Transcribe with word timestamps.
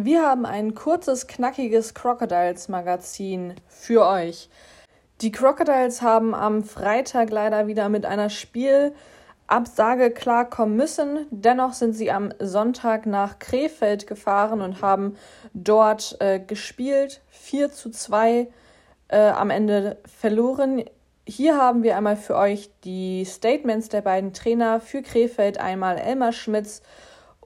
Wir 0.00 0.22
haben 0.22 0.46
ein 0.46 0.76
kurzes, 0.76 1.26
knackiges 1.26 1.92
Crocodiles-Magazin 1.92 3.54
für 3.66 4.06
euch. 4.06 4.48
Die 5.22 5.32
Crocodiles 5.32 6.02
haben 6.02 6.36
am 6.36 6.62
Freitag 6.62 7.30
leider 7.30 7.66
wieder 7.66 7.88
mit 7.88 8.06
einer 8.06 8.30
Spielabsage 8.30 10.12
klarkommen 10.12 10.76
müssen. 10.76 11.26
Dennoch 11.32 11.72
sind 11.72 11.94
sie 11.94 12.12
am 12.12 12.32
Sonntag 12.38 13.06
nach 13.06 13.40
Krefeld 13.40 14.06
gefahren 14.06 14.60
und 14.60 14.82
haben 14.82 15.16
dort 15.52 16.16
äh, 16.20 16.38
gespielt. 16.38 17.20
4 17.30 17.72
zu 17.72 17.90
2 17.90 18.46
äh, 19.08 19.18
am 19.18 19.50
Ende 19.50 19.96
verloren. 20.06 20.84
Hier 21.26 21.56
haben 21.56 21.82
wir 21.82 21.96
einmal 21.96 22.16
für 22.16 22.36
euch 22.36 22.70
die 22.84 23.24
Statements 23.24 23.88
der 23.88 24.02
beiden 24.02 24.32
Trainer. 24.32 24.78
Für 24.78 25.02
Krefeld 25.02 25.58
einmal 25.58 25.98
Elmar 25.98 26.30
Schmitz 26.30 26.82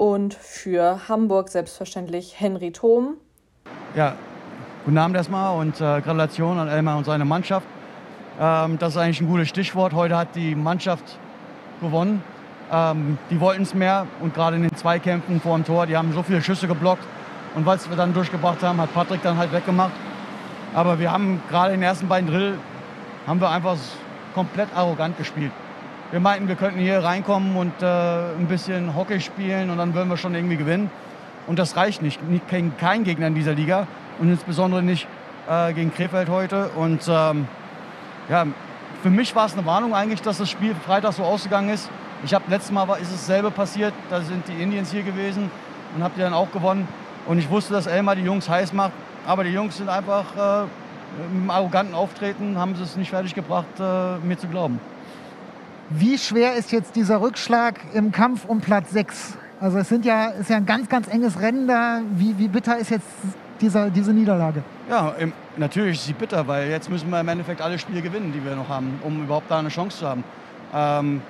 und 0.00 0.32
für 0.32 1.10
Hamburg 1.10 1.50
selbstverständlich 1.50 2.40
Henry 2.40 2.72
Thom. 2.72 3.18
Ja, 3.94 4.14
guten 4.86 4.96
Abend 4.96 5.14
erstmal 5.14 5.58
und 5.58 5.74
äh, 5.74 6.00
Gratulation 6.00 6.58
an 6.58 6.68
Elmar 6.68 6.96
und 6.96 7.04
seine 7.04 7.26
Mannschaft. 7.26 7.66
Ähm, 8.40 8.78
das 8.78 8.94
ist 8.94 8.96
eigentlich 8.96 9.20
ein 9.20 9.28
gutes 9.28 9.50
Stichwort. 9.50 9.92
Heute 9.92 10.16
hat 10.16 10.34
die 10.34 10.54
Mannschaft 10.54 11.04
gewonnen. 11.82 12.22
Ähm, 12.72 13.18
die 13.28 13.38
wollten 13.40 13.60
es 13.60 13.74
mehr 13.74 14.06
und 14.22 14.32
gerade 14.32 14.56
in 14.56 14.62
den 14.62 14.74
Zweikämpfen 14.74 15.38
vor 15.38 15.54
dem 15.58 15.66
Tor, 15.66 15.84
die 15.84 15.98
haben 15.98 16.14
so 16.14 16.22
viele 16.22 16.40
Schüsse 16.40 16.66
geblockt. 16.66 17.04
Und 17.54 17.66
was 17.66 17.90
wir 17.90 17.96
dann 17.98 18.14
durchgebracht 18.14 18.62
haben, 18.62 18.80
hat 18.80 18.94
Patrick 18.94 19.20
dann 19.20 19.36
halt 19.36 19.52
weggemacht. 19.52 19.92
Aber 20.74 20.98
wir 20.98 21.12
haben 21.12 21.42
gerade 21.50 21.74
in 21.74 21.80
den 21.80 21.86
ersten 21.86 22.08
beiden 22.08 22.30
Drill 22.30 22.54
haben 23.26 23.38
wir 23.38 23.50
einfach 23.50 23.76
komplett 24.34 24.74
arrogant 24.74 25.18
gespielt 25.18 25.52
wir 26.10 26.20
meinten, 26.20 26.48
wir 26.48 26.56
könnten 26.56 26.80
hier 26.80 27.04
reinkommen 27.04 27.56
und 27.56 27.72
äh, 27.82 27.86
ein 27.86 28.46
bisschen 28.48 28.96
Hockey 28.96 29.20
spielen 29.20 29.70
und 29.70 29.78
dann 29.78 29.94
würden 29.94 30.08
wir 30.08 30.16
schon 30.16 30.34
irgendwie 30.34 30.56
gewinnen. 30.56 30.90
Und 31.46 31.58
das 31.58 31.76
reicht 31.76 32.02
nicht. 32.02 32.20
Kein, 32.48 32.76
kein 32.76 33.04
Gegner 33.04 33.28
in 33.28 33.34
dieser 33.34 33.54
Liga 33.54 33.86
und 34.18 34.28
insbesondere 34.28 34.82
nicht 34.82 35.06
äh, 35.48 35.72
gegen 35.72 35.94
Krefeld 35.94 36.28
heute. 36.28 36.68
Und 36.70 37.02
ähm, 37.08 37.46
ja, 38.28 38.46
für 39.02 39.10
mich 39.10 39.34
war 39.36 39.46
es 39.46 39.54
eine 39.54 39.64
Warnung 39.66 39.94
eigentlich, 39.94 40.20
dass 40.20 40.38
das 40.38 40.50
Spiel 40.50 40.74
Freitag 40.74 41.12
so 41.12 41.22
ausgegangen 41.22 41.70
ist. 41.70 41.88
Ich 42.24 42.34
habe 42.34 42.44
letztes 42.48 42.72
Mal 42.72 42.88
ist 43.00 43.12
es 43.12 43.26
selber 43.26 43.50
passiert. 43.50 43.94
Da 44.10 44.20
sind 44.20 44.46
die 44.48 44.62
Indians 44.62 44.90
hier 44.90 45.02
gewesen 45.02 45.50
und 45.94 46.02
habt 46.02 46.18
ihr 46.18 46.24
dann 46.24 46.34
auch 46.34 46.50
gewonnen. 46.50 46.86
Und 47.26 47.38
ich 47.38 47.48
wusste, 47.48 47.72
dass 47.72 47.86
Elmar 47.86 48.16
die 48.16 48.22
Jungs 48.22 48.48
heiß 48.48 48.72
macht. 48.72 48.92
Aber 49.26 49.44
die 49.44 49.50
Jungs 49.50 49.76
sind 49.76 49.88
einfach 49.88 50.24
äh, 50.64 50.66
im 51.32 51.50
arroganten 51.50 51.94
Auftreten, 51.94 52.58
haben 52.58 52.74
sie 52.74 52.82
es 52.82 52.96
nicht 52.96 53.10
fertig 53.10 53.34
gebracht, 53.34 53.66
äh, 53.78 54.18
mir 54.18 54.36
zu 54.38 54.48
glauben. 54.48 54.80
Wie 55.92 56.16
schwer 56.18 56.54
ist 56.54 56.70
jetzt 56.70 56.94
dieser 56.94 57.20
Rückschlag 57.20 57.80
im 57.94 58.12
Kampf 58.12 58.44
um 58.44 58.60
Platz 58.60 58.92
6? 58.92 59.36
Also 59.60 59.78
es 59.78 59.88
sind 59.88 60.04
ja, 60.04 60.26
ist 60.26 60.48
ja 60.48 60.56
ein 60.56 60.64
ganz, 60.66 60.88
ganz 60.88 61.08
enges 61.08 61.40
Rennen 61.40 61.66
da. 61.66 62.00
Wie, 62.14 62.38
wie 62.38 62.46
bitter 62.46 62.78
ist 62.78 62.90
jetzt 62.90 63.08
dieser, 63.60 63.90
diese 63.90 64.12
Niederlage? 64.12 64.62
Ja, 64.88 65.08
im, 65.18 65.32
natürlich 65.56 65.98
ist 65.98 66.06
sie 66.06 66.12
bitter, 66.12 66.46
weil 66.46 66.70
jetzt 66.70 66.88
müssen 66.88 67.10
wir 67.10 67.18
im 67.18 67.26
Endeffekt 67.26 67.60
alle 67.60 67.76
Spiele 67.76 68.02
gewinnen, 68.02 68.32
die 68.32 68.44
wir 68.44 68.54
noch 68.54 68.68
haben, 68.68 69.00
um 69.02 69.24
überhaupt 69.24 69.50
da 69.50 69.58
eine 69.58 69.68
Chance 69.68 69.98
zu 69.98 70.08
haben. 70.08 70.22
Ähm, 70.72 71.22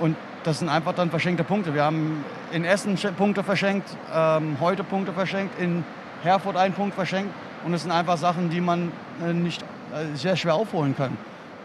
und 0.00 0.16
das 0.42 0.58
sind 0.58 0.68
einfach 0.68 0.92
dann 0.92 1.10
verschenkte 1.10 1.44
Punkte. 1.44 1.74
Wir 1.74 1.84
haben 1.84 2.24
in 2.50 2.64
Essen 2.64 2.98
Punkte 3.16 3.44
verschenkt, 3.44 3.88
ähm, 4.12 4.56
heute 4.60 4.82
Punkte 4.82 5.12
verschenkt, 5.12 5.60
in 5.60 5.84
Herford 6.24 6.56
einen 6.56 6.74
Punkt 6.74 6.96
verschenkt. 6.96 7.32
Und 7.64 7.70
das 7.70 7.82
sind 7.82 7.92
einfach 7.92 8.16
Sachen, 8.16 8.50
die 8.50 8.60
man 8.60 8.90
äh, 9.24 9.32
nicht 9.32 9.62
äh, 9.62 10.16
sehr 10.16 10.34
schwer 10.34 10.56
aufholen 10.56 10.96
kann. 10.96 11.16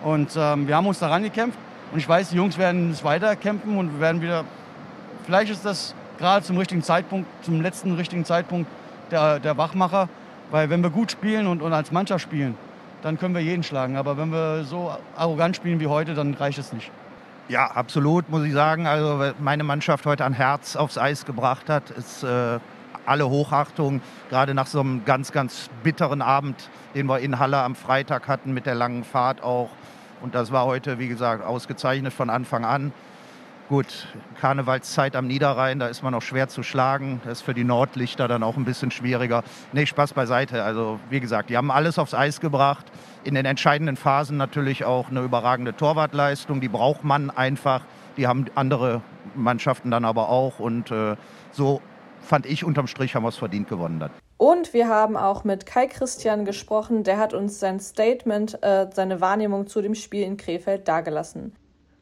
Und 0.04 0.38
ähm, 0.38 0.68
wir 0.68 0.76
haben 0.76 0.86
uns 0.86 1.00
daran 1.00 1.24
gekämpft. 1.24 1.58
Und 1.92 2.00
ich 2.00 2.08
weiß, 2.08 2.30
die 2.30 2.36
Jungs 2.36 2.58
werden 2.58 2.92
es 2.92 3.04
weiterkämpfen 3.04 3.78
und 3.78 3.94
wir 3.94 4.00
werden 4.00 4.22
wieder. 4.22 4.46
Vielleicht 5.26 5.52
ist 5.52 5.66
das 5.66 5.96
gerade 6.18 6.46
zum 6.46 6.58
richtigen 6.58 6.84
Zeitpunkt, 6.84 7.28
zum 7.44 7.62
letzten 7.62 7.96
richtigen 7.96 8.26
Zeitpunkt 8.26 8.70
der, 9.12 9.40
der 9.40 9.58
Wachmacher. 9.58 10.10
Weil 10.52 10.70
wenn 10.70 10.82
wir 10.82 10.90
gut 10.90 11.12
spielen 11.12 11.48
und, 11.48 11.62
und 11.62 11.74
als 11.74 11.92
Mannschaft 11.92 12.24
spielen, 12.24 12.56
dann 13.02 13.18
können 13.18 13.34
wir 13.34 13.42
jeden 13.42 13.64
schlagen. 13.64 13.98
Aber 13.98 14.18
wenn 14.18 14.32
wir 14.32 14.64
so 14.64 14.92
arrogant 15.16 15.56
spielen 15.56 15.80
wie 15.80 15.88
heute, 15.88 16.14
dann 16.14 16.34
reicht 16.34 16.58
es 16.58 16.74
nicht. 16.74 16.92
Ja, 17.48 17.66
absolut, 17.66 18.30
muss 18.30 18.44
ich 18.44 18.54
sagen. 18.54 18.86
Also 18.86 19.32
meine 19.40 19.64
Mannschaft 19.64 20.06
heute 20.06 20.26
an 20.26 20.34
Herz 20.34 20.76
aufs 20.76 20.98
Eis 20.98 21.26
gebracht 21.26 21.70
hat, 21.70 21.90
ist 21.92 22.24
äh, 22.24 22.60
alle 23.06 23.28
Hochachtung. 23.28 24.02
Gerade 24.30 24.54
nach 24.54 24.68
so 24.68 24.80
einem 24.82 25.04
ganz, 25.06 25.32
ganz 25.32 25.70
bitteren 25.84 26.22
Abend, 26.22 26.70
den 26.94 27.08
wir 27.08 27.20
in 27.20 27.40
Halle 27.40 27.58
am 27.58 27.76
Freitag 27.76 28.28
hatten 28.28 28.54
mit 28.54 28.66
der 28.66 28.76
langen 28.76 29.04
Fahrt 29.04 29.42
auch. 29.42 29.70
Und 30.22 30.36
das 30.36 30.52
war 30.52 30.66
heute, 30.66 31.00
wie 31.00 31.08
gesagt, 31.08 31.46
ausgezeichnet 31.46 32.14
von 32.14 32.30
Anfang 32.30 32.66
an. 32.66 32.92
Gut, 33.70 34.08
Karnevalszeit 34.42 35.16
am 35.16 35.28
Niederrhein, 35.28 35.78
da 35.78 35.88
ist 35.88 36.02
man 36.02 36.16
auch 36.16 36.24
schwer 36.24 36.48
zu 36.48 36.64
schlagen. 36.64 37.22
Das 37.24 37.40
ist 37.40 37.42
für 37.44 37.54
die 37.54 37.64
Nordlichter 37.64 38.28
dann 38.28 38.42
auch 38.42 38.58
ein 38.58 38.66
bisschen 38.66 38.90
schwieriger. 38.90 39.44
Nee, 39.74 39.86
Spaß 39.86 40.14
beiseite. 40.14 40.64
Also, 40.64 41.00
wie 41.12 41.20
gesagt, 41.20 41.52
die 41.52 41.58
haben 41.58 41.70
alles 41.70 42.00
aufs 42.00 42.16
Eis 42.16 42.40
gebracht. 42.40 42.88
In 43.24 43.36
den 43.36 43.46
entscheidenden 43.46 43.96
Phasen 43.96 44.38
natürlich 44.38 44.86
auch 44.86 45.10
eine 45.10 45.22
überragende 45.22 45.76
Torwartleistung. 45.76 46.62
Die 46.62 46.68
braucht 46.68 47.04
man 47.04 47.30
einfach. 47.30 47.82
Die 48.18 48.26
haben 48.26 48.46
andere 48.56 49.02
Mannschaften 49.36 49.92
dann 49.92 50.04
aber 50.04 50.30
auch. 50.30 50.60
Und 50.60 50.90
äh, 50.90 51.16
so 51.52 51.80
fand 52.22 52.48
ich 52.48 52.64
unterm 52.64 52.88
Strich 52.88 53.14
haben 53.14 53.24
wir 53.24 53.30
es 53.30 53.38
verdient 53.38 53.70
gewonnen 53.70 54.00
dann. 54.00 54.12
Und 54.40 54.74
wir 54.74 54.88
haben 54.88 55.18
auch 55.18 55.44
mit 55.44 55.66
Kai 55.66 55.88
Christian 55.88 56.46
gesprochen. 56.46 57.04
Der 57.04 57.18
hat 57.18 57.34
uns 57.34 57.60
sein 57.60 57.82
Statement, 57.82 58.64
äh, 58.64 58.88
seine 58.94 59.20
Wahrnehmung 59.20 59.68
zu 59.68 59.82
dem 59.82 59.96
Spiel 59.96 60.24
in 60.24 60.38
Krefeld 60.38 60.88
dargelassen. 60.88 61.52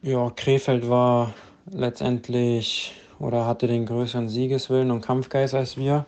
Ja, 0.02 0.30
Krefeld 0.36 0.88
war 0.88 1.34
letztendlich 1.68 2.94
oder 3.18 3.44
hatte 3.44 3.66
den 3.66 3.86
größeren 3.86 4.28
Siegeswillen 4.28 4.92
und 4.92 5.00
Kampfgeist 5.00 5.52
als 5.52 5.76
wir. 5.76 6.06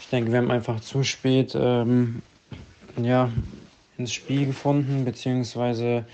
Ich 0.00 0.08
denke, 0.08 0.32
wir 0.32 0.38
haben 0.38 0.50
einfach 0.50 0.80
zu 0.80 1.04
spät 1.04 1.56
ähm, 1.56 2.22
ja, 3.00 3.30
ins 3.96 4.12
Spiel 4.12 4.46
gefunden, 4.46 5.04
beziehungsweise 5.04 6.04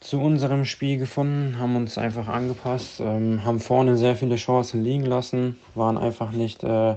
zu 0.00 0.22
unserem 0.22 0.64
Spiel 0.64 0.96
gefunden, 0.96 1.58
haben 1.58 1.76
uns 1.76 1.98
einfach 1.98 2.28
angepasst, 2.28 3.00
ähm, 3.00 3.44
haben 3.44 3.60
vorne 3.60 3.98
sehr 3.98 4.16
viele 4.16 4.36
Chancen 4.36 4.82
liegen 4.82 5.04
lassen, 5.04 5.58
waren 5.74 5.98
einfach 5.98 6.30
nicht 6.30 6.64
äh, 6.64 6.94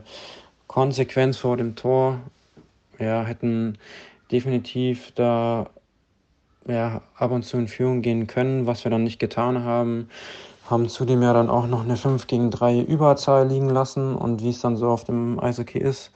Konsequenz 0.71 1.35
vor 1.35 1.57
dem 1.57 1.75
Tor. 1.75 2.21
Ja, 2.97 3.25
hätten 3.25 3.77
definitiv 4.31 5.11
da 5.15 5.69
ja, 6.65 7.01
ab 7.17 7.31
und 7.31 7.43
zu 7.43 7.57
in 7.57 7.67
Führung 7.67 8.01
gehen 8.01 8.25
können, 8.25 8.67
was 8.67 8.85
wir 8.85 8.89
dann 8.89 9.03
nicht 9.03 9.19
getan 9.19 9.65
haben. 9.65 10.07
Haben 10.69 10.87
zudem 10.87 11.23
ja 11.23 11.33
dann 11.33 11.49
auch 11.49 11.67
noch 11.67 11.83
eine 11.83 11.97
5 11.97 12.25
gegen 12.25 12.51
3 12.51 12.79
Überzahl 12.79 13.49
liegen 13.49 13.67
lassen 13.67 14.15
und 14.15 14.41
wie 14.41 14.51
es 14.51 14.61
dann 14.61 14.77
so 14.77 14.87
auf 14.87 15.03
dem 15.03 15.41
Eishockey 15.41 15.77
ist, 15.77 16.11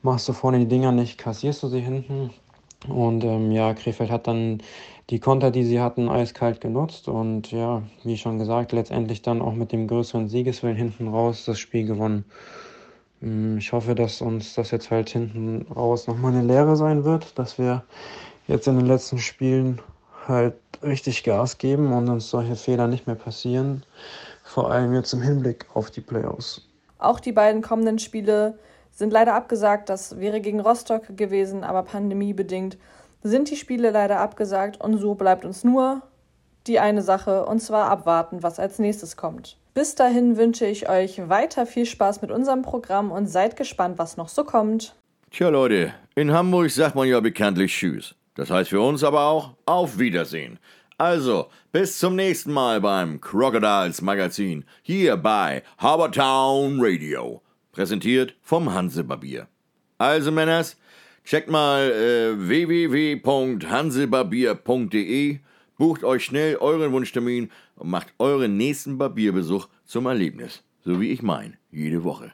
machst 0.00 0.26
du 0.26 0.32
vorne 0.32 0.58
die 0.58 0.68
Dinger 0.68 0.92
nicht, 0.92 1.18
kassierst 1.18 1.62
du 1.62 1.68
sie 1.68 1.80
hinten. 1.80 2.30
Und 2.88 3.24
ähm, 3.24 3.52
ja, 3.52 3.74
Krefeld 3.74 4.10
hat 4.10 4.26
dann 4.26 4.62
die 5.10 5.20
Konter, 5.20 5.50
die 5.50 5.64
sie 5.64 5.82
hatten, 5.82 6.08
eiskalt 6.08 6.62
genutzt 6.62 7.08
und 7.08 7.52
ja, 7.52 7.82
wie 8.04 8.16
schon 8.16 8.38
gesagt, 8.38 8.72
letztendlich 8.72 9.20
dann 9.20 9.42
auch 9.42 9.52
mit 9.52 9.70
dem 9.70 9.86
größeren 9.86 10.30
Siegeswillen 10.30 10.76
hinten 10.76 11.08
raus 11.08 11.44
das 11.44 11.58
Spiel 11.58 11.84
gewonnen. 11.84 12.24
Mm, 13.20 13.58
ich 13.58 13.72
hoffe, 13.72 13.94
dass 13.94 14.20
uns 14.20 14.54
das 14.54 14.70
jetzt 14.70 14.90
halt 14.90 15.08
hinten 15.10 15.66
raus 15.74 16.06
nochmal 16.06 16.32
eine 16.32 16.42
Lehre 16.42 16.76
sein 16.76 17.04
wird, 17.04 17.38
dass 17.38 17.58
wir 17.58 17.84
jetzt 18.46 18.66
in 18.68 18.76
den 18.76 18.86
letzten 18.86 19.18
Spielen 19.18 19.80
halt 20.26 20.54
richtig 20.82 21.24
Gas 21.24 21.58
geben 21.58 21.92
und 21.92 22.08
uns 22.08 22.30
solche 22.30 22.56
Fehler 22.56 22.88
nicht 22.88 23.06
mehr 23.06 23.16
passieren. 23.16 23.84
Vor 24.44 24.70
allem 24.70 24.94
jetzt 24.94 25.12
im 25.12 25.22
Hinblick 25.22 25.66
auf 25.74 25.90
die 25.90 26.00
Playoffs. 26.00 26.62
Auch 26.98 27.20
die 27.20 27.32
beiden 27.32 27.62
kommenden 27.62 27.98
Spiele 27.98 28.58
sind 28.92 29.12
leider 29.12 29.34
abgesagt. 29.34 29.88
Das 29.88 30.18
wäre 30.18 30.40
gegen 30.40 30.60
Rostock 30.60 31.16
gewesen, 31.16 31.64
aber 31.64 31.82
pandemiebedingt 31.82 32.78
sind 33.22 33.50
die 33.50 33.56
Spiele 33.56 33.90
leider 33.90 34.20
abgesagt 34.20 34.80
und 34.80 34.98
so 34.98 35.14
bleibt 35.14 35.44
uns 35.44 35.64
nur 35.64 36.02
die 36.68 36.80
eine 36.80 37.02
Sache 37.02 37.46
und 37.46 37.60
zwar 37.60 37.90
abwarten, 37.90 38.42
was 38.42 38.58
als 38.58 38.78
nächstes 38.78 39.16
kommt. 39.16 39.56
Bis 39.74 39.94
dahin 39.94 40.36
wünsche 40.36 40.66
ich 40.66 40.88
euch 40.88 41.28
weiter 41.28 41.66
viel 41.66 41.86
Spaß 41.86 42.22
mit 42.22 42.30
unserem 42.30 42.62
Programm 42.62 43.12
und 43.12 43.26
seid 43.26 43.56
gespannt, 43.56 43.98
was 43.98 44.16
noch 44.16 44.28
so 44.28 44.44
kommt. 44.44 44.94
Tja 45.30 45.48
Leute, 45.48 45.92
in 46.14 46.32
Hamburg 46.32 46.70
sagt 46.70 46.94
man 46.94 47.08
ja 47.08 47.20
bekanntlich 47.20 47.72
Tschüss. 47.72 48.14
Das 48.36 48.50
heißt 48.50 48.70
für 48.70 48.80
uns 48.80 49.04
aber 49.04 49.26
auch 49.26 49.54
Auf 49.66 49.98
Wiedersehen. 49.98 50.58
Also, 50.98 51.48
bis 51.72 51.98
zum 51.98 52.16
nächsten 52.16 52.50
Mal 52.52 52.80
beim 52.80 53.20
Crocodiles 53.20 54.00
Magazin 54.00 54.64
hier 54.82 55.18
bei 55.18 55.62
Harbortown 55.76 56.78
Radio. 56.80 57.42
Präsentiert 57.72 58.34
vom 58.40 58.72
Hansebarbier. 58.72 59.46
Also 59.98 60.32
Männers, 60.32 60.78
checkt 61.22 61.50
mal 61.50 61.90
äh, 61.90 62.48
www.hansebarbier.de, 62.48 65.38
bucht 65.78 66.04
euch 66.04 66.24
schnell 66.24 66.56
euren 66.56 66.92
Wunschtermin 66.92 67.50
und 67.76 67.90
macht 67.90 68.14
euren 68.18 68.56
nächsten 68.56 68.98
Barbierbesuch 68.98 69.68
zum 69.84 70.06
Erlebnis. 70.06 70.62
So 70.80 71.00
wie 71.00 71.10
ich 71.10 71.22
mein, 71.22 71.56
jede 71.70 72.04
Woche. 72.04 72.32